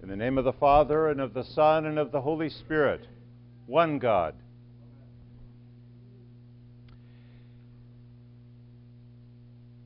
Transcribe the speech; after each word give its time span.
In 0.00 0.08
the 0.08 0.16
name 0.16 0.38
of 0.38 0.44
the 0.44 0.52
Father, 0.52 1.08
and 1.08 1.20
of 1.20 1.34
the 1.34 1.42
Son, 1.42 1.84
and 1.86 1.98
of 1.98 2.12
the 2.12 2.20
Holy 2.20 2.48
Spirit, 2.48 3.04
one 3.66 3.98
God. 3.98 4.32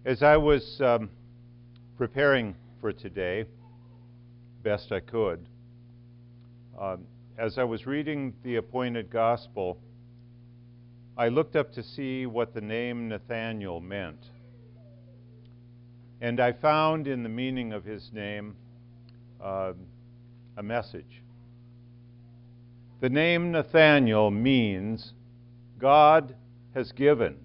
As 0.04 0.22
I 0.22 0.36
was 0.36 0.80
um, 0.82 1.08
preparing 1.96 2.54
for 2.78 2.92
today, 2.92 3.46
best 4.62 4.92
I 4.92 5.00
could, 5.00 5.46
um, 6.79 7.06
as 7.38 7.56
I 7.56 7.64
was 7.64 7.86
reading 7.86 8.34
the 8.44 8.56
appointed 8.56 9.08
gospel, 9.08 9.79
I 11.16 11.29
looked 11.29 11.56
up 11.56 11.72
to 11.72 11.82
see 11.82 12.26
what 12.26 12.52
the 12.52 12.60
name 12.60 13.08
Nathaniel 13.08 13.80
meant. 13.80 14.29
And 16.20 16.38
I 16.38 16.52
found 16.52 17.08
in 17.08 17.22
the 17.22 17.30
meaning 17.30 17.72
of 17.72 17.84
his 17.84 18.10
name 18.12 18.56
uh, 19.42 19.72
a 20.57 20.62
message. 20.62 21.23
The 23.01 23.09
name 23.09 23.51
Nathaniel 23.52 24.30
means 24.30 25.12
God 25.79 26.34
has 26.74 26.93
given. 26.93 27.37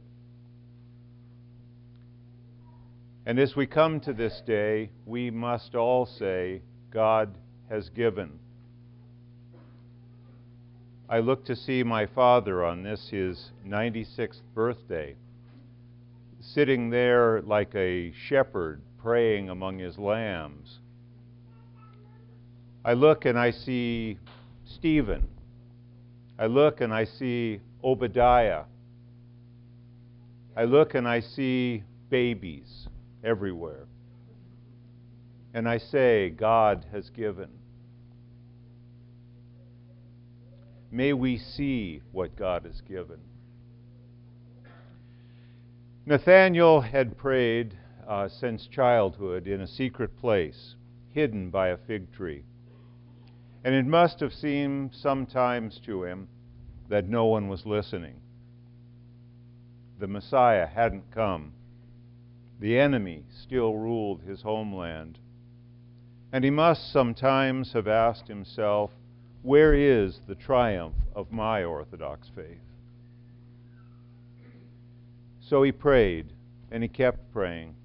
And 3.26 3.40
as 3.40 3.56
we 3.56 3.68
come 3.68 4.00
to 4.02 4.14
this 4.14 4.42
day, 4.46 4.90
we 5.06 5.32
must 5.32 5.76
all 5.76 6.06
say, 6.06 6.62
God 6.92 7.38
has 7.70 7.90
given. 7.90 8.40
I 11.10 11.20
look 11.20 11.46
to 11.46 11.56
see 11.56 11.84
my 11.84 12.06
father 12.06 12.64
on 12.64 12.84
this, 12.84 13.10
his 13.10 13.52
96th 13.66 14.42
birthday, 14.54 15.16
sitting 16.40 16.90
there 16.90 17.42
like 17.42 17.74
a 17.76 18.14
shepherd 18.14 18.82
praying 18.98 19.50
among 19.50 19.80
his 19.80 19.98
lambs. 19.98 20.80
I 22.88 22.94
look 22.94 23.26
and 23.26 23.38
I 23.38 23.52
see 23.52 24.18
Stephen. 24.64 25.28
I 26.40 26.46
look 26.46 26.80
and 26.80 26.94
I 26.94 27.04
see 27.04 27.60
Obadiah. 27.84 28.64
I 30.56 30.64
look 30.64 30.96
and 30.96 31.06
I 31.06 31.20
see 31.20 31.84
babies 32.10 32.88
everywhere. 33.26 33.88
And 35.54 35.68
I 35.68 35.80
say, 35.80 36.30
God 36.30 36.86
has 36.94 37.10
given. 37.10 37.50
May 40.90 41.12
we 41.12 41.38
see 41.38 42.02
what 42.14 42.38
God 42.38 42.64
has 42.64 42.80
given. 42.80 43.20
Nathaniel 46.06 46.80
had 46.80 47.18
prayed 47.18 47.78
uh, 48.08 48.30
since 48.30 48.66
childhood 48.66 49.46
in 49.46 49.60
a 49.60 49.68
secret 49.68 50.18
place, 50.18 50.76
hidden 51.14 51.50
by 51.50 51.68
a 51.68 51.78
fig 51.78 52.14
tree. 52.14 52.46
And 53.68 53.76
it 53.76 53.86
must 53.86 54.22
have 54.22 54.32
seemed 54.32 54.96
sometimes 54.96 55.82
to 55.86 56.06
him 56.06 56.30
that 56.88 57.10
no 57.10 57.26
one 57.26 57.50
was 57.50 57.66
listening. 57.66 58.16
The 60.00 60.08
Messiah 60.08 60.66
hadn't 60.66 61.12
come. 61.14 61.52
The 62.62 62.80
enemy 62.80 63.26
still 63.44 63.76
ruled 63.76 64.22
his 64.22 64.42
homeland. 64.42 65.20
And 66.32 66.46
he 66.46 66.50
must 66.50 66.94
sometimes 66.94 67.74
have 67.74 67.90
asked 67.90 68.30
himself, 68.30 68.92
where 69.42 69.74
is 69.74 70.22
the 70.30 70.36
triumph 70.36 70.96
of 71.14 71.34
my 71.34 71.66
Orthodox 71.66 72.30
faith? 72.34 72.62
So 75.42 75.64
he 75.64 75.74
prayed, 75.74 76.28
and 76.72 76.84
he 76.84 76.88
kept 76.88 77.34
praying. 77.34 77.76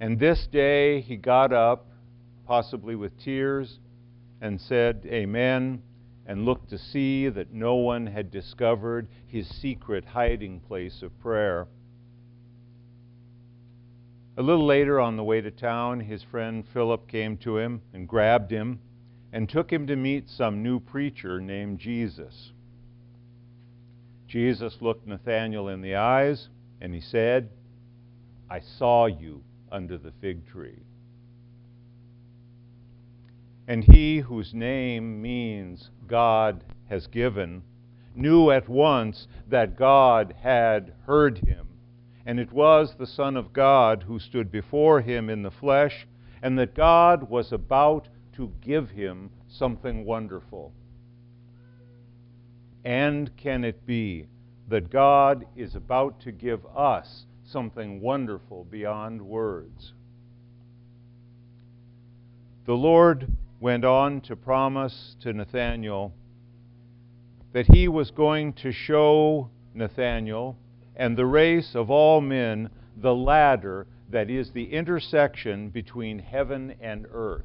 And 0.00 0.18
this 0.18 0.48
day 0.50 1.02
he 1.02 1.16
got 1.16 1.52
up, 1.52 1.84
possibly 2.46 2.94
with 2.94 3.12
tears, 3.22 3.78
and 4.40 4.60
said, 4.60 5.02
Amen, 5.06 5.82
and 6.26 6.44
looked 6.44 6.70
to 6.70 6.78
see 6.78 7.28
that 7.28 7.52
no 7.52 7.76
one 7.76 8.06
had 8.06 8.30
discovered 8.30 9.08
his 9.26 9.48
secret 9.48 10.04
hiding 10.04 10.60
place 10.60 11.02
of 11.02 11.18
prayer. 11.20 11.66
A 14.36 14.42
little 14.42 14.66
later, 14.66 15.00
on 15.00 15.16
the 15.16 15.24
way 15.24 15.40
to 15.40 15.50
town, 15.50 16.00
his 16.00 16.22
friend 16.22 16.64
Philip 16.72 17.08
came 17.08 17.36
to 17.38 17.58
him 17.58 17.82
and 17.92 18.06
grabbed 18.06 18.52
him 18.52 18.78
and 19.32 19.48
took 19.48 19.72
him 19.72 19.86
to 19.88 19.96
meet 19.96 20.28
some 20.28 20.62
new 20.62 20.78
preacher 20.78 21.40
named 21.40 21.78
Jesus. 21.78 22.52
Jesus 24.28 24.76
looked 24.80 25.06
Nathanael 25.06 25.68
in 25.68 25.80
the 25.80 25.96
eyes 25.96 26.48
and 26.80 26.94
he 26.94 27.00
said, 27.00 27.50
I 28.48 28.60
saw 28.60 29.06
you 29.06 29.42
under 29.72 29.98
the 29.98 30.12
fig 30.20 30.46
tree. 30.46 30.82
And 33.68 33.84
he 33.84 34.20
whose 34.20 34.54
name 34.54 35.20
means 35.20 35.90
God 36.06 36.64
has 36.88 37.06
given 37.06 37.62
knew 38.14 38.50
at 38.50 38.66
once 38.66 39.28
that 39.46 39.76
God 39.76 40.34
had 40.40 40.94
heard 41.04 41.38
him. 41.38 41.68
And 42.24 42.40
it 42.40 42.50
was 42.50 42.94
the 42.94 43.06
Son 43.06 43.36
of 43.36 43.52
God 43.52 44.04
who 44.04 44.18
stood 44.18 44.50
before 44.50 45.02
him 45.02 45.28
in 45.28 45.42
the 45.42 45.50
flesh, 45.50 46.06
and 46.42 46.58
that 46.58 46.74
God 46.74 47.28
was 47.28 47.52
about 47.52 48.08
to 48.32 48.52
give 48.62 48.90
him 48.90 49.30
something 49.48 50.04
wonderful. 50.06 50.72
And 52.84 53.36
can 53.36 53.64
it 53.64 53.84
be 53.84 54.28
that 54.68 54.88
God 54.88 55.44
is 55.56 55.74
about 55.74 56.20
to 56.20 56.32
give 56.32 56.64
us 56.74 57.26
something 57.44 58.00
wonderful 58.00 58.64
beyond 58.64 59.20
words? 59.20 59.92
The 62.64 62.74
Lord 62.74 63.30
went 63.60 63.84
on 63.84 64.20
to 64.22 64.36
promise 64.36 65.16
to 65.20 65.32
Nathanael 65.32 66.12
that 67.52 67.66
he 67.66 67.88
was 67.88 68.10
going 68.10 68.52
to 68.52 68.70
show 68.70 69.50
Nathanael 69.74 70.56
and 70.96 71.16
the 71.16 71.26
race 71.26 71.74
of 71.74 71.90
all 71.90 72.20
men 72.20 72.70
the 72.96 73.14
ladder 73.14 73.86
that 74.10 74.30
is 74.30 74.50
the 74.50 74.72
intersection 74.72 75.70
between 75.70 76.18
heaven 76.18 76.74
and 76.80 77.06
earth. 77.12 77.44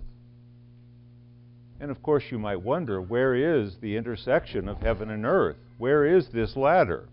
And 1.79 1.91
of 1.91 2.01
course, 2.01 2.23
you 2.31 2.39
might 2.39 2.61
wonder 2.61 3.01
where 3.01 3.35
is 3.35 3.77
the 3.81 3.97
intersection 3.97 4.69
of 4.69 4.81
heaven 4.81 5.09
and 5.09 5.25
earth? 5.25 5.57
Where 5.77 6.05
is 6.05 6.29
this 6.29 6.55
ladder? 6.55 7.09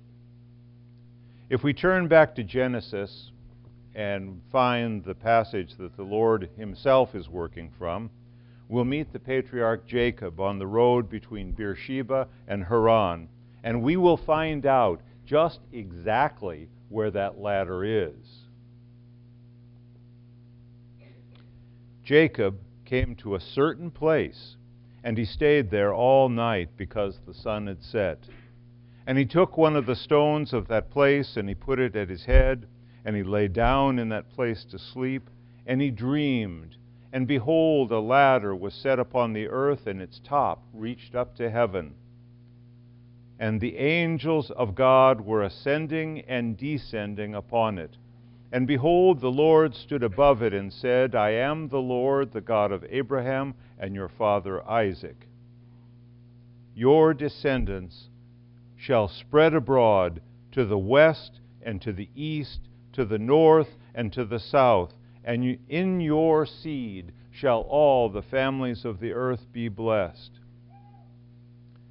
If 1.48 1.64
we 1.64 1.72
turn 1.72 2.06
back 2.06 2.36
to 2.36 2.44
Genesis 2.44 3.32
and 3.94 4.40
find 4.52 5.04
the 5.04 5.14
passage 5.14 5.74
that 5.78 5.96
the 5.96 6.04
Lord 6.04 6.48
Himself 6.56 7.14
is 7.14 7.28
working 7.28 7.72
from, 7.76 8.10
we'll 8.70 8.84
meet 8.84 9.12
the 9.12 9.18
patriarch 9.18 9.86
Jacob 9.86 10.40
on 10.40 10.58
the 10.58 10.66
road 10.66 11.10
between 11.10 11.52
Beersheba 11.52 12.28
and 12.48 12.64
Haran, 12.64 13.28
and 13.62 13.82
we 13.82 13.96
will 13.96 14.16
find 14.16 14.64
out 14.64 15.02
just 15.26 15.60
exactly 15.72 16.68
where 16.88 17.10
that 17.10 17.38
ladder 17.38 17.84
is. 17.84 18.46
Jacob 22.04 22.58
came 22.84 23.14
to 23.16 23.34
a 23.34 23.40
certain 23.40 23.90
place 23.90 24.56
and 25.02 25.16
he 25.16 25.24
stayed 25.24 25.70
there 25.70 25.94
all 25.94 26.28
night 26.28 26.68
because 26.76 27.20
the 27.26 27.34
sun 27.34 27.66
had 27.66 27.82
set. 27.82 28.18
And 29.06 29.16
he 29.16 29.24
took 29.24 29.56
one 29.56 29.76
of 29.76 29.86
the 29.86 29.96
stones 29.96 30.52
of 30.52 30.68
that 30.68 30.90
place, 30.90 31.36
and 31.36 31.48
he 31.48 31.54
put 31.54 31.80
it 31.80 31.96
at 31.96 32.10
his 32.10 32.24
head, 32.24 32.66
and 33.04 33.16
he 33.16 33.22
lay 33.22 33.48
down 33.48 33.98
in 33.98 34.10
that 34.10 34.30
place 34.30 34.64
to 34.66 34.78
sleep. 34.78 35.30
And 35.66 35.80
he 35.80 35.90
dreamed, 35.90 36.76
and 37.12 37.26
behold, 37.26 37.90
a 37.90 37.98
ladder 37.98 38.54
was 38.54 38.72
set 38.74 38.98
upon 38.98 39.32
the 39.32 39.48
earth, 39.48 39.86
and 39.86 40.00
its 40.00 40.20
top 40.20 40.62
reached 40.72 41.14
up 41.14 41.34
to 41.36 41.50
heaven. 41.50 41.94
And 43.38 43.60
the 43.60 43.78
angels 43.78 44.50
of 44.50 44.74
God 44.74 45.20
were 45.20 45.42
ascending 45.42 46.20
and 46.28 46.56
descending 46.56 47.34
upon 47.34 47.78
it. 47.78 47.96
And 48.52 48.66
behold, 48.66 49.20
the 49.20 49.30
Lord 49.30 49.74
stood 49.74 50.02
above 50.02 50.42
it 50.42 50.52
and 50.52 50.72
said, 50.72 51.14
I 51.14 51.30
am 51.30 51.68
the 51.68 51.80
Lord, 51.80 52.32
the 52.32 52.40
God 52.40 52.72
of 52.72 52.84
Abraham 52.88 53.54
and 53.78 53.94
your 53.94 54.08
father 54.08 54.68
Isaac. 54.68 55.26
Your 56.74 57.14
descendants 57.14 58.08
shall 58.76 59.08
spread 59.08 59.54
abroad 59.54 60.20
to 60.52 60.64
the 60.64 60.78
west 60.78 61.40
and 61.62 61.80
to 61.82 61.92
the 61.92 62.08
east, 62.14 62.60
to 62.92 63.04
the 63.04 63.18
north 63.18 63.76
and 63.94 64.12
to 64.12 64.24
the 64.24 64.40
south, 64.40 64.94
and 65.24 65.58
in 65.68 66.00
your 66.00 66.46
seed 66.46 67.12
shall 67.30 67.60
all 67.60 68.08
the 68.08 68.22
families 68.22 68.84
of 68.84 69.00
the 69.00 69.12
earth 69.12 69.46
be 69.52 69.68
blessed. 69.68 70.32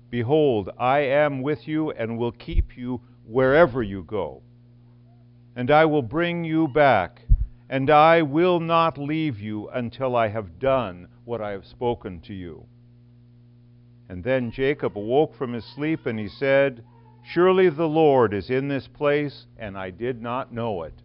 Behold, 0.09 0.69
I 0.77 0.99
am 0.99 1.41
with 1.41 1.67
you 1.67 1.91
and 1.91 2.17
will 2.17 2.31
keep 2.31 2.75
you 2.75 3.01
wherever 3.25 3.83
you 3.83 4.03
go. 4.03 4.41
And 5.55 5.69
I 5.69 5.85
will 5.85 6.01
bring 6.01 6.43
you 6.43 6.67
back, 6.67 7.21
and 7.69 7.89
I 7.89 8.23
will 8.23 8.59
not 8.59 8.97
leave 8.97 9.39
you 9.39 9.69
until 9.69 10.15
I 10.15 10.29
have 10.29 10.59
done 10.59 11.07
what 11.25 11.41
I 11.41 11.51
have 11.51 11.65
spoken 11.65 12.21
to 12.21 12.33
you. 12.33 12.65
And 14.09 14.23
then 14.23 14.49
Jacob 14.49 14.97
awoke 14.97 15.35
from 15.35 15.53
his 15.53 15.65
sleep, 15.65 16.07
and 16.07 16.17
he 16.17 16.27
said, 16.27 16.83
Surely 17.23 17.69
the 17.69 17.87
Lord 17.87 18.33
is 18.33 18.49
in 18.49 18.67
this 18.67 18.87
place, 18.87 19.45
and 19.57 19.77
I 19.77 19.91
did 19.91 20.21
not 20.21 20.51
know 20.51 20.81
it. 20.83 20.95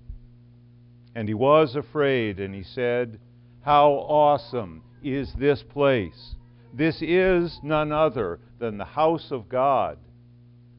And 1.14 1.28
he 1.28 1.34
was 1.34 1.76
afraid, 1.76 2.40
and 2.40 2.54
he 2.54 2.62
said, 2.62 3.20
How 3.62 3.90
awesome 3.92 4.82
is 5.02 5.32
this 5.34 5.62
place. 5.62 6.34
This 6.72 7.00
is 7.00 7.60
none 7.62 7.92
other 7.92 8.40
than 8.58 8.78
the 8.78 8.84
house 8.84 9.30
of 9.30 9.48
God, 9.48 9.98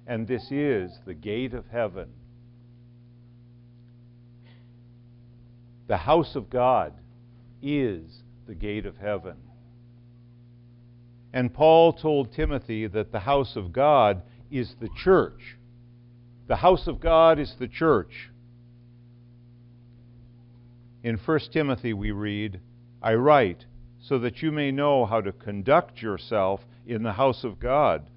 and 0.06 0.28
this 0.28 0.52
is 0.52 0.92
the 1.06 1.14
gate 1.14 1.54
of 1.54 1.66
heaven. 1.68 2.10
The 5.88 5.98
house 5.98 6.36
of 6.36 6.50
God 6.50 6.94
is 7.62 8.24
the 8.48 8.56
gate 8.56 8.86
of 8.86 8.98
heaven. 8.98 9.36
And 11.32 11.54
Paul 11.54 11.94
told 11.94 12.34
Timothy 12.34 12.88
that 12.88 13.12
the 13.12 13.20
house 13.20 13.56
of 13.56 13.72
God 13.72 14.24
is 14.50 14.76
the 14.80 14.90
church. 14.96 15.58
The 16.48 16.56
house 16.56 16.88
of 16.88 17.00
God 17.00 17.40
is 17.40 17.56
the 17.60 17.68
church. 17.68 18.30
In 21.06 21.18
1 21.18 21.40
Timothy, 21.52 21.94
we 21.94 22.10
read, 22.10 22.60
I 23.00 23.14
write 23.14 23.68
so 24.02 24.18
that 24.18 24.42
you 24.42 24.52
may 24.52 24.72
know 24.72 25.06
how 25.06 25.22
to 25.22 25.32
conduct 25.32 26.02
yourself 26.02 26.66
in 26.88 27.04
the 27.04 27.14
house 27.14 27.44
of 27.44 27.60
God, 27.60 28.10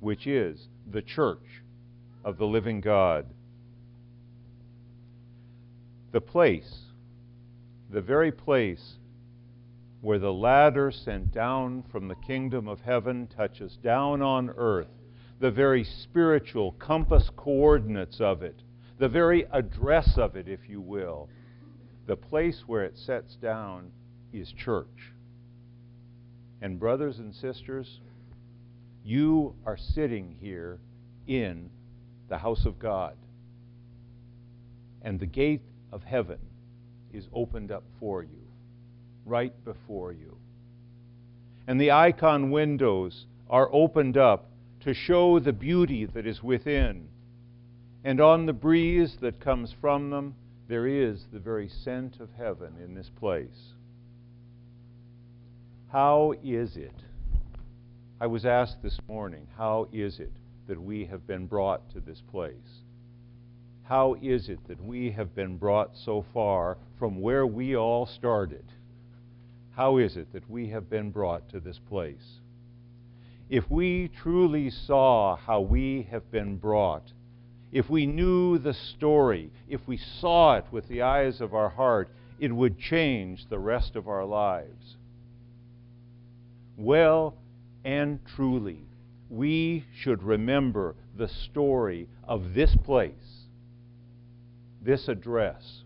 which 0.00 0.26
is 0.26 0.66
the 0.90 1.02
church 1.02 1.62
of 2.24 2.38
the 2.38 2.46
living 2.46 2.80
God. 2.80 3.26
The 6.12 6.22
place, 6.22 6.86
the 7.90 8.00
very 8.00 8.32
place 8.32 8.94
where 10.00 10.18
the 10.18 10.32
ladder 10.32 10.90
sent 10.90 11.34
down 11.34 11.84
from 11.92 12.08
the 12.08 12.14
kingdom 12.14 12.66
of 12.66 12.80
heaven 12.80 13.26
touches 13.26 13.76
down 13.76 14.22
on 14.22 14.48
earth, 14.56 14.88
the 15.38 15.50
very 15.50 15.84
spiritual 15.84 16.72
compass 16.78 17.28
coordinates 17.36 18.22
of 18.22 18.42
it, 18.42 18.62
the 18.98 19.10
very 19.10 19.44
address 19.52 20.16
of 20.16 20.34
it, 20.34 20.48
if 20.48 20.66
you 20.66 20.80
will, 20.80 21.28
the 22.12 22.16
place 22.16 22.64
where 22.66 22.84
it 22.84 22.98
sets 22.98 23.36
down 23.36 23.90
is 24.34 24.52
church. 24.52 25.14
And, 26.60 26.78
brothers 26.78 27.18
and 27.18 27.34
sisters, 27.34 28.00
you 29.02 29.54
are 29.64 29.78
sitting 29.78 30.36
here 30.38 30.78
in 31.26 31.70
the 32.28 32.36
house 32.36 32.66
of 32.66 32.78
God. 32.78 33.16
And 35.00 35.18
the 35.18 35.24
gate 35.24 35.62
of 35.90 36.02
heaven 36.02 36.36
is 37.14 37.28
opened 37.32 37.72
up 37.72 37.84
for 37.98 38.22
you, 38.22 38.46
right 39.24 39.54
before 39.64 40.12
you. 40.12 40.36
And 41.66 41.80
the 41.80 41.92
icon 41.92 42.50
windows 42.50 43.24
are 43.48 43.70
opened 43.72 44.18
up 44.18 44.50
to 44.80 44.92
show 44.92 45.38
the 45.38 45.54
beauty 45.54 46.04
that 46.04 46.26
is 46.26 46.42
within. 46.42 47.08
And 48.04 48.20
on 48.20 48.44
the 48.44 48.52
breeze 48.52 49.16
that 49.22 49.40
comes 49.40 49.74
from 49.80 50.10
them, 50.10 50.34
there 50.72 50.86
is 50.86 51.26
the 51.30 51.38
very 51.38 51.68
scent 51.68 52.18
of 52.18 52.30
heaven 52.38 52.72
in 52.82 52.94
this 52.94 53.10
place. 53.20 53.74
How 55.88 56.32
is 56.42 56.78
it? 56.78 56.94
I 58.18 58.26
was 58.26 58.46
asked 58.46 58.82
this 58.82 58.98
morning, 59.06 59.46
how 59.58 59.86
is 59.92 60.18
it 60.18 60.32
that 60.68 60.80
we 60.80 61.04
have 61.04 61.26
been 61.26 61.44
brought 61.44 61.90
to 61.90 62.00
this 62.00 62.22
place? 62.30 62.80
How 63.82 64.16
is 64.22 64.48
it 64.48 64.66
that 64.66 64.82
we 64.82 65.10
have 65.10 65.34
been 65.34 65.58
brought 65.58 65.90
so 65.94 66.24
far 66.32 66.78
from 66.98 67.20
where 67.20 67.46
we 67.46 67.76
all 67.76 68.06
started? 68.06 68.64
How 69.76 69.98
is 69.98 70.16
it 70.16 70.32
that 70.32 70.48
we 70.48 70.70
have 70.70 70.88
been 70.88 71.10
brought 71.10 71.50
to 71.50 71.60
this 71.60 71.80
place? 71.86 72.40
If 73.50 73.70
we 73.70 74.08
truly 74.22 74.70
saw 74.70 75.36
how 75.36 75.60
we 75.60 76.08
have 76.10 76.30
been 76.30 76.56
brought, 76.56 77.12
if 77.72 77.88
we 77.90 78.06
knew 78.06 78.58
the 78.58 78.74
story, 78.74 79.50
if 79.68 79.80
we 79.88 79.96
saw 79.96 80.56
it 80.56 80.66
with 80.70 80.86
the 80.88 81.02
eyes 81.02 81.40
of 81.40 81.54
our 81.54 81.70
heart, 81.70 82.08
it 82.38 82.52
would 82.52 82.78
change 82.78 83.48
the 83.48 83.58
rest 83.58 83.96
of 83.96 84.08
our 84.08 84.24
lives 84.24 84.96
well 86.76 87.34
and 87.84 88.20
truly, 88.36 88.86
we 89.28 89.84
should 90.00 90.22
remember 90.22 90.94
the 91.16 91.28
story 91.28 92.08
of 92.24 92.54
this 92.54 92.76
place, 92.84 93.46
this 94.80 95.08
address. 95.08 95.82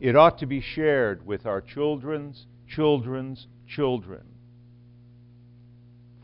It 0.00 0.16
ought 0.16 0.38
to 0.38 0.46
be 0.46 0.60
shared 0.60 1.26
with 1.26 1.44
our 1.46 1.60
children's 1.60 2.46
children's 2.68 3.46
children. 3.66 4.24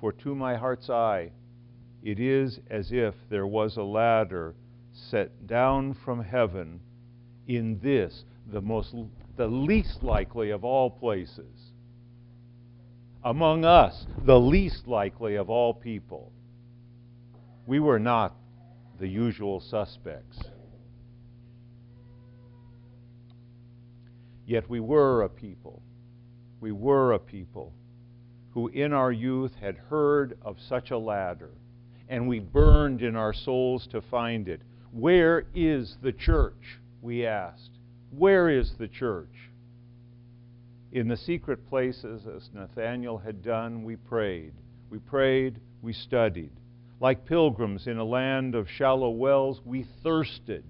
For 0.00 0.12
to 0.12 0.34
my 0.34 0.56
heart's 0.56 0.88
eye, 0.88 1.32
it 2.06 2.20
is 2.20 2.60
as 2.70 2.92
if 2.92 3.14
there 3.28 3.48
was 3.48 3.76
a 3.76 3.82
ladder 3.82 4.54
set 4.92 5.48
down 5.48 5.92
from 5.92 6.22
heaven 6.22 6.78
in 7.48 7.80
this, 7.82 8.24
the 8.46 8.60
most 8.60 8.94
the 9.36 9.48
least 9.48 10.04
likely 10.04 10.50
of 10.50 10.64
all 10.64 10.88
places 10.88 11.72
among 13.24 13.64
us, 13.64 14.06
the 14.24 14.38
least 14.38 14.86
likely 14.86 15.34
of 15.34 15.50
all 15.50 15.74
people. 15.74 16.30
We 17.66 17.80
were 17.80 17.98
not 17.98 18.36
the 19.00 19.08
usual 19.08 19.58
suspects. 19.58 20.38
Yet 24.46 24.70
we 24.70 24.78
were 24.78 25.22
a 25.22 25.28
people. 25.28 25.82
We 26.60 26.70
were 26.70 27.14
a 27.14 27.18
people 27.18 27.72
who 28.52 28.68
in 28.68 28.92
our 28.92 29.10
youth 29.10 29.56
had 29.60 29.76
heard 29.76 30.38
of 30.40 30.60
such 30.60 30.92
a 30.92 30.98
ladder, 30.98 31.50
and 32.08 32.28
we 32.28 32.40
burned 32.40 33.02
in 33.02 33.16
our 33.16 33.32
souls 33.32 33.86
to 33.88 34.00
find 34.00 34.48
it. 34.48 34.60
Where 34.92 35.44
is 35.54 35.96
the 36.02 36.12
church? 36.12 36.78
We 37.02 37.26
asked. 37.26 37.70
Where 38.10 38.48
is 38.48 38.72
the 38.78 38.88
church? 38.88 39.50
In 40.92 41.08
the 41.08 41.16
secret 41.16 41.68
places, 41.68 42.26
as 42.26 42.48
Nathaniel 42.54 43.18
had 43.18 43.42
done, 43.42 43.84
we 43.84 43.96
prayed. 43.96 44.52
We 44.88 44.98
prayed, 44.98 45.60
we 45.82 45.92
studied. 45.92 46.52
Like 47.00 47.26
pilgrims 47.26 47.86
in 47.86 47.98
a 47.98 48.04
land 48.04 48.54
of 48.54 48.70
shallow 48.70 49.10
wells, 49.10 49.60
we 49.64 49.86
thirsted. 50.02 50.64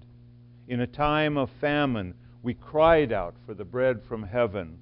In 0.67 0.81
a 0.81 0.87
time 0.87 1.37
of 1.37 1.51
famine, 1.61 2.15
we 2.43 2.55
cried 2.55 3.13
out 3.13 3.37
for 3.45 3.55
the 3.55 3.65
bread 3.65 4.01
from 4.09 4.25
heaven. 4.25 4.79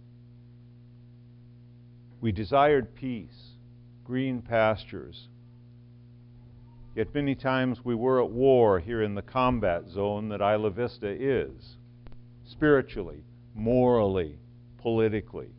We 2.21 2.33
desired 2.33 2.95
peace, 2.95 3.57
green 4.05 4.41
pastures. 4.41 5.29
Yet 6.95 7.13
many 7.13 7.35
times 7.35 7.85
we 7.85 7.95
were 7.95 8.23
at 8.23 8.31
war 8.31 8.79
here 8.79 9.03
in 9.03 9.15
the 9.15 9.23
combat 9.23 9.89
zone 9.89 10.29
that 10.29 10.41
Isla 10.41 10.71
Vista 10.71 11.09
is, 11.09 11.77
spiritually, 12.45 13.25
morally, 13.55 14.39
politically. 14.79 15.51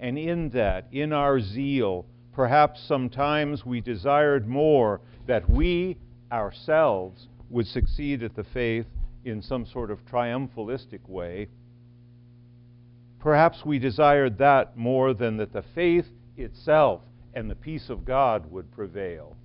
And 0.00 0.18
in 0.18 0.48
that, 0.50 0.88
in 0.90 1.12
our 1.12 1.38
zeal, 1.38 2.06
perhaps 2.32 2.82
sometimes 2.82 3.64
we 3.64 3.80
desired 3.80 4.48
more 4.48 5.00
that 5.26 5.48
we 5.48 5.96
ourselves 6.32 7.28
would 7.48 7.68
succeed 7.68 8.24
at 8.24 8.34
the 8.34 8.42
faith 8.42 8.86
in 9.24 9.40
some 9.42 9.64
sort 9.64 9.92
of 9.92 10.04
triumphalistic 10.06 11.06
way. 11.08 11.46
Perhaps 13.20 13.64
we 13.64 13.78
desired 13.78 14.38
that 14.38 14.76
more 14.76 15.14
than 15.14 15.36
that 15.36 15.52
the 15.52 15.62
faith 15.62 16.08
itself 16.36 17.02
and 17.34 17.48
the 17.48 17.54
peace 17.54 17.88
of 17.88 18.04
God 18.04 18.50
would 18.50 18.72
prevail, 18.72 19.36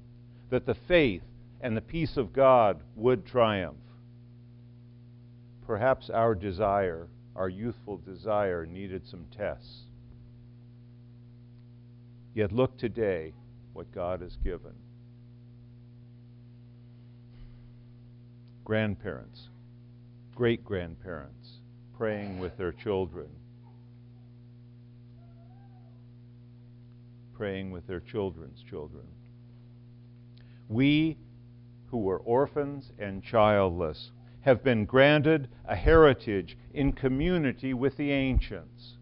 that 0.49 0.65
the 0.65 0.75
faith 0.87 1.23
and 1.61 1.75
the 1.75 1.81
peace 1.81 2.17
of 2.17 2.33
God 2.33 2.79
would 2.95 3.25
triumph. 3.25 3.77
Perhaps 5.65 6.09
our 6.09 6.35
desire 6.35 7.07
our 7.37 7.49
youthful 7.49 7.97
desire 7.97 8.65
needed 8.65 9.07
some 9.07 9.25
tests. 9.37 9.83
Yet 12.33 12.51
look 12.51 12.77
today 12.77 13.33
what 13.73 13.91
God 13.93 14.21
has 14.21 14.35
given. 14.43 14.73
Grandparents, 18.65 19.49
great 20.35 20.65
grandparents, 20.65 21.59
praying 21.95 22.39
with 22.39 22.57
their 22.57 22.73
children, 22.73 23.29
praying 27.35 27.71
with 27.71 27.85
their 27.87 27.99
children's 27.99 28.61
children. 28.67 29.05
We 30.69 31.17
who 31.89 31.99
were 31.99 32.19
orphans 32.19 32.91
and 32.99 33.23
childless 33.23 34.11
have 34.41 34.63
been 34.63 34.85
granted 34.85 35.49
a 35.65 35.75
heritage 35.75 36.57
in 36.73 36.93
community 36.93 37.73
with 37.73 37.97
the 37.97 38.11
ancients. 38.11 38.97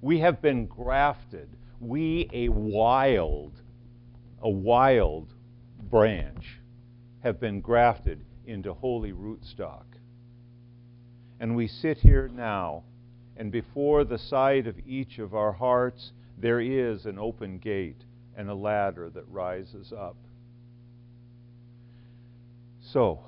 We 0.00 0.20
have 0.20 0.40
been 0.40 0.66
grafted. 0.66 1.48
We, 1.80 2.28
a 2.32 2.48
wild, 2.48 3.52
a 4.40 4.50
wild 4.50 5.32
branch, 5.90 6.60
have 7.22 7.40
been 7.40 7.60
grafted 7.60 8.24
into 8.46 8.72
holy 8.72 9.12
rootstock. 9.12 9.84
And 11.38 11.56
we 11.56 11.66
sit 11.68 11.98
here 11.98 12.28
now, 12.28 12.84
and 13.36 13.50
before 13.50 14.04
the 14.04 14.18
sight 14.18 14.66
of 14.66 14.78
each 14.86 15.18
of 15.18 15.34
our 15.34 15.52
hearts, 15.52 16.12
there 16.38 16.60
is 16.60 17.06
an 17.06 17.18
open 17.18 17.58
gate 17.58 18.04
and 18.36 18.48
a 18.48 18.54
ladder 18.54 19.10
that 19.10 19.28
rises 19.28 19.92
up. 19.92 20.16
So, 22.92 23.20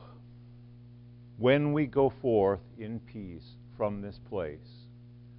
when 1.38 1.72
we 1.72 1.86
go 1.86 2.12
forth 2.20 2.60
in 2.78 2.98
peace 2.98 3.56
from 3.76 4.00
this 4.00 4.18
place, 4.28 4.86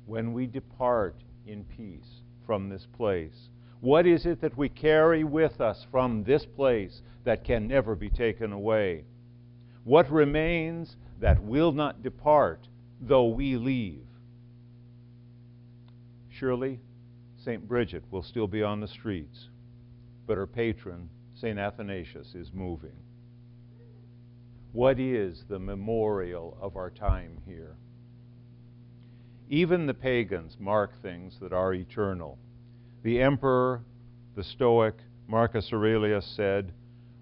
when 0.05 0.31
we 0.31 0.47
depart 0.47 1.15
in 1.45 1.65
peace 1.65 2.21
from 2.45 2.69
this 2.69 2.87
place? 2.95 3.49
What 3.81 4.05
is 4.05 4.25
it 4.25 4.39
that 4.39 4.57
we 4.57 4.69
carry 4.69 5.25
with 5.25 5.59
us 5.59 5.85
from 5.91 6.23
this 6.23 6.45
place 6.45 7.01
that 7.25 7.43
can 7.43 7.67
never 7.67 7.95
be 7.95 8.09
taken 8.09 8.53
away? 8.53 9.03
What 9.83 10.09
remains 10.09 10.95
that 11.19 11.43
will 11.43 11.73
not 11.73 12.01
depart 12.01 12.67
though 13.01 13.27
we 13.27 13.57
leave? 13.57 14.05
Surely, 16.29 16.79
St. 17.37 17.67
Bridget 17.67 18.03
will 18.09 18.23
still 18.23 18.47
be 18.47 18.63
on 18.63 18.79
the 18.79 18.87
streets, 18.87 19.49
but 20.25 20.37
her 20.37 20.47
patron, 20.47 21.09
St. 21.35 21.59
Athanasius, 21.59 22.35
is 22.35 22.53
moving. 22.53 22.95
What 24.73 24.99
is 24.99 25.43
the 25.47 25.59
memorial 25.59 26.57
of 26.59 26.75
our 26.75 26.89
time 26.89 27.37
here? 27.45 27.75
Even 29.47 29.85
the 29.85 29.93
pagans 29.93 30.57
mark 30.59 30.99
things 30.99 31.37
that 31.41 31.53
are 31.53 31.75
eternal. 31.75 32.39
The 33.03 33.21
emperor, 33.21 33.83
the 34.35 34.43
Stoic 34.43 34.95
Marcus 35.27 35.71
Aurelius 35.71 36.25
said, 36.25 36.73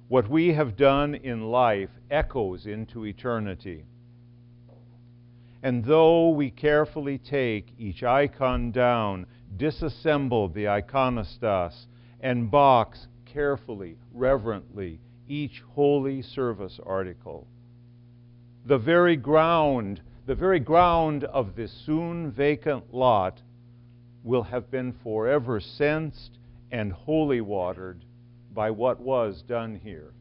What 0.08 0.30
we 0.30 0.54
have 0.54 0.78
done 0.78 1.14
in 1.14 1.52
life 1.52 1.90
echoes 2.10 2.68
into 2.68 3.06
eternity. 3.06 3.84
And 5.62 5.84
though 5.84 6.30
we 6.30 6.52
carefully 6.52 7.18
take 7.18 7.74
each 7.78 8.02
icon 8.02 8.72
down, 8.72 9.26
disassemble 9.58 10.54
the 10.54 10.68
iconostas, 10.68 11.88
and 12.22 12.50
box 12.50 13.08
carefully, 13.26 13.98
reverently, 14.14 15.02
each 15.32 15.62
holy 15.76 16.22
service 16.22 16.78
article, 16.86 17.48
the 18.66 18.78
very 18.78 19.16
ground 19.16 20.02
the 20.26 20.36
very 20.36 20.60
ground 20.60 21.24
of 21.24 21.56
this 21.56 21.72
soon 21.86 22.32
vacant 22.32 22.94
lot 22.94 23.42
will 24.24 24.44
have 24.44 24.70
been 24.70 24.94
forever 25.04 25.60
censed 25.60 26.38
and 26.72 26.92
holy 26.92 27.42
watered 27.42 28.06
by 28.54 28.70
what 28.70 29.00
was 29.00 29.42
done 29.42 29.80
here. 29.84 30.14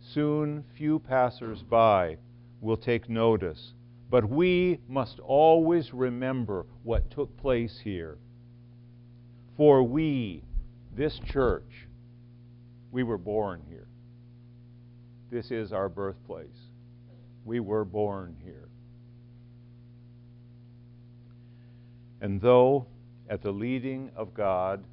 Soon 0.00 0.64
few 0.76 0.98
passers 0.98 1.62
by 1.62 2.18
will 2.60 2.76
take 2.76 3.08
notice, 3.08 3.72
but 4.10 4.28
we 4.28 4.78
must 4.88 5.18
always 5.20 5.94
remember 5.94 6.66
what 6.82 7.10
took 7.10 7.34
place 7.38 7.80
here. 7.82 8.18
For 9.56 9.82
we, 9.82 10.42
this 10.94 11.18
church, 11.20 11.88
we 12.92 13.02
were 13.02 13.18
born 13.18 13.62
here. 13.68 13.88
This 15.30 15.50
is 15.50 15.72
our 15.72 15.88
birthplace. 15.88 16.68
We 17.44 17.58
were 17.58 17.86
born 17.86 18.36
here. 18.44 18.68
And 22.20 22.40
though, 22.40 22.86
at 23.28 23.42
the 23.42 23.50
leading 23.50 24.10
of 24.14 24.34
God, 24.34 24.84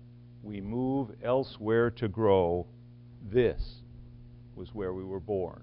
we 0.42 0.62
move 0.62 1.10
elsewhere 1.22 1.92
to 1.92 2.08
grow, 2.08 2.66
this 3.22 3.82
was 4.56 4.74
where 4.74 4.94
we 4.94 5.04
were 5.04 5.20
born. 5.20 5.62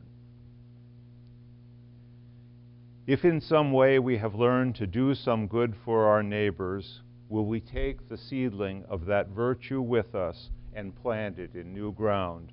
If 3.06 3.24
in 3.24 3.40
some 3.40 3.72
way 3.72 3.98
we 3.98 4.18
have 4.18 4.34
learned 4.34 4.74
to 4.76 4.86
do 4.86 5.14
some 5.14 5.46
good 5.46 5.74
for 5.84 6.06
our 6.06 6.22
neighbors, 6.22 7.00
will 7.28 7.46
we 7.46 7.60
take 7.60 8.08
the 8.08 8.18
seedling 8.18 8.84
of 8.88 9.06
that 9.06 9.28
virtue 9.28 9.80
with 9.80 10.14
us 10.14 10.50
and 10.76 10.94
plant 10.94 11.40
it 11.40 11.56
in 11.56 11.72
new 11.72 11.90
ground? 11.90 12.52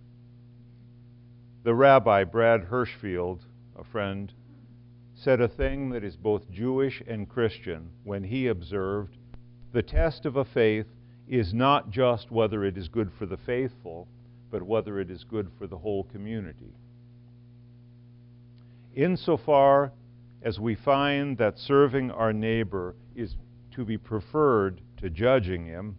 The 1.63 1.75
rabbi, 1.75 2.24
Brad 2.24 2.70
Hirschfield, 2.70 3.42
a 3.77 3.84
friend, 3.84 4.34
said 5.13 5.39
a 5.39 5.48
thing 5.48 5.89
that 5.92 6.03
is 6.03 6.15
both 6.15 6.50
Jewish 6.50 7.03
and 7.06 7.30
Christian 7.30 7.92
when 8.03 8.24
he 8.24 8.48
observed 8.48 9.18
the 9.74 9.84
test 9.84 10.25
of 10.25 10.36
a 10.36 10.46
faith 10.46 10.88
is 11.27 11.53
not 11.53 11.89
just 11.89 12.32
whether 12.32 12.63
it 12.63 12.77
is 12.77 12.88
good 12.88 13.12
for 13.18 13.25
the 13.25 13.38
faithful, 13.38 14.08
but 14.51 14.63
whether 14.63 15.00
it 15.00 15.10
is 15.10 15.24
good 15.24 15.50
for 15.58 15.68
the 15.68 15.77
whole 15.77 16.03
community. 16.03 16.74
Insofar 18.96 19.92
as 20.44 20.60
we 20.60 20.75
find 20.75 21.38
that 21.38 21.58
serving 21.58 22.12
our 22.12 22.34
neighbor 22.34 22.96
is 23.15 23.36
to 23.72 23.86
be 23.86 23.98
preferred 23.98 24.82
to 24.98 25.10
judging 25.10 25.65
him, 25.65 25.96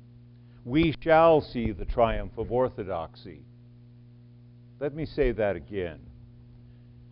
we 0.65 0.95
shall 1.03 1.43
see 1.43 1.73
the 1.73 1.85
triumph 1.85 2.39
of 2.39 2.51
orthodoxy. 2.51 3.41
Let 4.81 4.95
me 4.95 5.05
say 5.05 5.33
that 5.33 5.57
again 5.57 6.01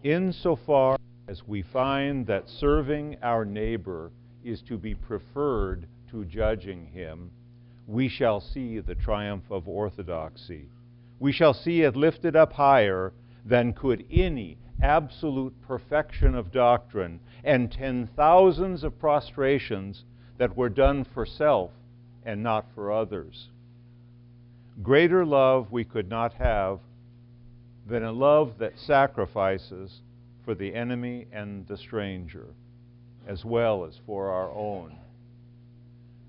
insofar 0.02 0.98
as 1.28 1.46
we 1.46 1.62
find 1.62 2.26
that 2.26 2.48
serving 2.48 3.16
our 3.22 3.44
neighbor 3.44 4.10
is 4.44 4.60
to 4.62 4.76
be 4.76 4.94
preferred 4.94 5.86
to 6.10 6.24
judging 6.24 6.86
him, 6.86 7.30
we 7.86 8.08
shall 8.08 8.40
see 8.40 8.80
the 8.80 8.94
triumph 8.94 9.44
of 9.50 9.68
orthodoxy. 9.68 10.66
We 11.20 11.30
shall 11.30 11.54
see 11.54 11.82
it 11.82 11.94
lifted 11.94 12.34
up 12.34 12.52
higher 12.52 13.12
than 13.44 13.72
could 13.72 14.04
any 14.10 14.58
absolute 14.82 15.54
perfection 15.62 16.34
of 16.34 16.50
doctrine 16.50 17.20
and 17.44 17.70
ten 17.70 18.08
thousands 18.16 18.82
of 18.82 18.98
prostrations 18.98 20.04
that 20.38 20.56
were 20.56 20.68
done 20.68 21.04
for 21.04 21.24
self 21.24 21.70
and 22.24 22.42
not 22.42 22.66
for 22.74 22.92
others. 22.92 23.48
Greater 24.82 25.24
love 25.24 25.70
we 25.70 25.84
could 25.84 26.08
not 26.08 26.34
have 26.34 26.78
than 27.86 28.04
a 28.04 28.12
love 28.12 28.58
that 28.58 28.78
sacrifices 28.78 30.00
for 30.44 30.54
the 30.54 30.74
enemy 30.74 31.26
and 31.32 31.66
the 31.66 31.76
stranger, 31.76 32.46
as 33.26 33.44
well 33.44 33.84
as 33.84 34.00
for 34.06 34.30
our 34.30 34.50
own. 34.52 34.96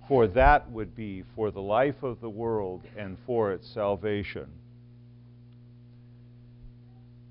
For 0.08 0.28
that 0.28 0.70
would 0.72 0.96
be 0.96 1.24
for 1.36 1.52
the 1.52 1.62
life 1.62 2.04
of 2.04 2.20
the 2.20 2.30
world 2.30 2.82
and 2.98 3.18
for 3.26 3.52
its 3.52 3.68
salvation. 3.68 4.48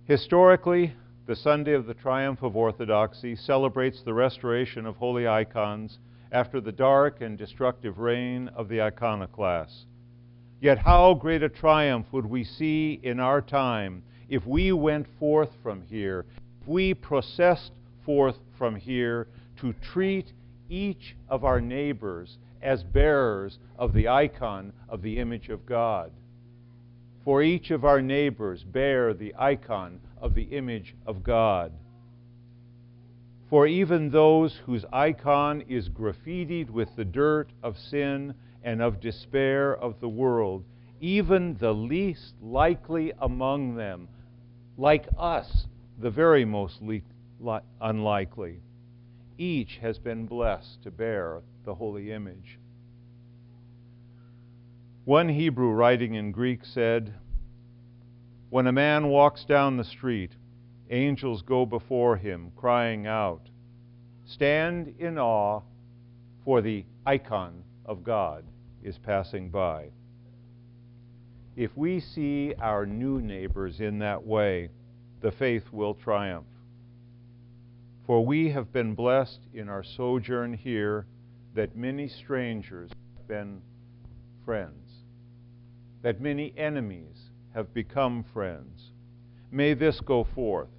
Historically, 0.04 0.94
the 1.26 1.36
Sunday 1.36 1.74
of 1.74 1.86
the 1.86 1.94
Triumph 1.94 2.42
of 2.42 2.56
Orthodoxy 2.56 3.36
celebrates 3.36 4.02
the 4.02 4.14
restoration 4.14 4.86
of 4.86 4.96
holy 4.96 5.28
icons 5.28 5.98
after 6.32 6.60
the 6.60 6.72
dark 6.72 7.20
and 7.20 7.38
destructive 7.38 7.98
reign 7.98 8.48
of 8.48 8.68
the 8.68 8.80
iconoclasts. 8.80 9.84
Yet, 10.60 10.78
how 10.78 11.14
great 11.14 11.42
a 11.42 11.48
triumph 11.48 12.06
would 12.12 12.26
we 12.26 12.42
see 12.42 12.98
in 13.02 13.20
our 13.20 13.42
time 13.42 14.02
if 14.28 14.46
we 14.46 14.72
went 14.72 15.06
forth 15.18 15.50
from 15.62 15.82
here, 15.82 16.24
if 16.60 16.66
we 16.68 16.94
processed 16.94 17.72
forth 18.04 18.38
from 18.56 18.76
here 18.76 19.28
to 19.60 19.74
treat 19.74 20.32
each 20.68 21.14
of 21.28 21.44
our 21.44 21.60
neighbors 21.60 22.38
as 22.62 22.82
bearers 22.82 23.58
of 23.78 23.92
the 23.92 24.08
icon 24.08 24.72
of 24.88 25.02
the 25.02 25.18
image 25.18 25.48
of 25.48 25.66
God. 25.66 26.10
For 27.24 27.42
each 27.42 27.70
of 27.70 27.84
our 27.84 28.00
neighbors 28.00 28.64
bear 28.64 29.12
the 29.12 29.34
icon 29.38 30.00
of 30.20 30.34
the 30.34 30.44
image 30.44 30.94
of 31.06 31.22
God. 31.22 31.72
For 33.52 33.66
even 33.66 34.08
those 34.08 34.56
whose 34.64 34.86
icon 34.94 35.60
is 35.68 35.90
graffitied 35.90 36.70
with 36.70 36.96
the 36.96 37.04
dirt 37.04 37.50
of 37.62 37.76
sin 37.76 38.32
and 38.62 38.80
of 38.80 38.98
despair 38.98 39.76
of 39.76 40.00
the 40.00 40.08
world, 40.08 40.64
even 41.02 41.58
the 41.58 41.74
least 41.74 42.32
likely 42.40 43.12
among 43.20 43.74
them 43.74 44.08
like 44.78 45.06
us, 45.18 45.66
the 45.98 46.08
very 46.08 46.46
most 46.46 46.80
le- 46.80 47.62
unlikely. 47.78 48.62
Each 49.36 49.76
has 49.82 49.98
been 49.98 50.24
blessed 50.24 50.82
to 50.84 50.90
bear 50.90 51.42
the 51.66 51.74
holy 51.74 52.10
image. 52.10 52.58
One 55.04 55.28
Hebrew 55.28 55.72
writing 55.72 56.14
in 56.14 56.32
Greek 56.32 56.64
said, 56.64 57.12
When 58.48 58.66
a 58.66 58.72
man 58.72 59.08
walks 59.08 59.44
down 59.44 59.76
the 59.76 59.84
street, 59.84 60.30
angels 60.90 61.42
go 61.42 61.66
before 61.66 62.16
him, 62.16 62.52
crying 62.56 63.06
out, 63.06 63.48
Stand 64.24 64.94
in 64.98 65.18
awe, 65.18 65.60
for 66.44 66.60
the 66.60 66.84
icon 67.04 67.62
of 67.84 68.04
God 68.04 68.44
is 68.82 68.98
passing 68.98 69.50
by 69.50 69.90
if 71.56 71.76
we 71.76 72.00
see 72.00 72.54
our 72.60 72.86
new 72.86 73.20
neighbors 73.20 73.80
in 73.80 73.98
that 73.98 74.24
way, 74.24 74.70
the 75.20 75.30
faith 75.30 75.64
will 75.70 75.94
triumph. 75.94 76.46
For 78.06 78.24
we 78.24 78.50
have 78.50 78.72
been 78.72 78.94
blessed 78.94 79.40
in 79.52 79.68
our 79.68 79.82
sojourn 79.82 80.54
here 80.54 81.06
that 81.54 81.76
many 81.76 82.08
strangers 82.08 82.90
have 83.16 83.28
been 83.28 83.60
friends, 84.44 85.04
that 86.02 86.20
many 86.20 86.54
enemies 86.56 87.30
have 87.54 87.72
become 87.74 88.24
friends. 88.32 88.91
May 89.52 89.74
this 89.74 90.00
go 90.00 90.24
forth. 90.24 90.70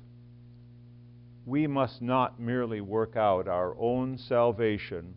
We 1.46 1.68
must 1.68 2.02
not 2.02 2.40
merely 2.40 2.82
work 2.82 3.16
out 3.16 3.48
our 3.48 3.76
own 3.78 4.18
salvation, 4.18 5.14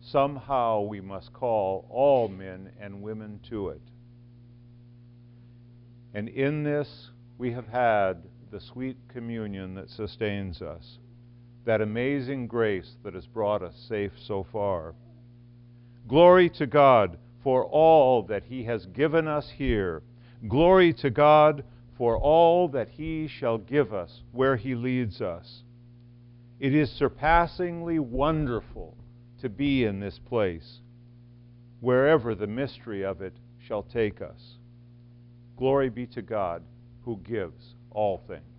somehow 0.00 0.82
we 0.82 1.00
must 1.00 1.32
call 1.32 1.86
all 1.90 2.28
men 2.28 2.70
and 2.80 3.02
women 3.02 3.40
to 3.50 3.70
it. 3.70 3.80
And 6.14 6.28
in 6.28 6.62
this, 6.62 7.10
we 7.38 7.52
have 7.52 7.66
had 7.66 8.22
the 8.50 8.60
sweet 8.60 8.98
communion 9.08 9.74
that 9.74 9.90
sustains 9.90 10.62
us. 10.62 10.98
that 11.64 11.80
amazing 11.80 12.46
grace 12.46 12.96
that 13.04 13.14
has 13.14 13.26
brought 13.26 13.62
us 13.62 13.74
safe 13.88 14.12
so 14.26 14.46
far. 14.52 14.94
Glory 16.08 16.50
to 16.50 16.66
God 16.66 17.16
for 17.42 17.64
all 17.64 18.22
that 18.24 18.44
He 18.44 18.64
has 18.64 18.84
given 18.86 19.28
us 19.28 19.48
here. 19.56 20.02
Glory 20.48 20.92
to 20.94 21.10
God 21.10 21.62
for 22.02 22.18
all 22.18 22.66
that 22.66 22.88
He 22.88 23.28
shall 23.28 23.58
give 23.58 23.94
us 23.94 24.22
where 24.32 24.56
He 24.56 24.74
leads 24.74 25.20
us. 25.20 25.62
It 26.58 26.74
is 26.74 26.90
surpassingly 26.90 28.00
wonderful 28.00 28.96
to 29.40 29.48
be 29.48 29.84
in 29.84 30.00
this 30.00 30.18
place, 30.18 30.80
wherever 31.78 32.34
the 32.34 32.48
mystery 32.48 33.04
of 33.04 33.22
it 33.22 33.34
shall 33.68 33.84
take 33.84 34.20
us. 34.20 34.56
Glory 35.56 35.90
be 35.90 36.06
to 36.06 36.22
God 36.22 36.64
who 37.04 37.18
gives 37.18 37.76
all 37.92 38.20
things. 38.26 38.51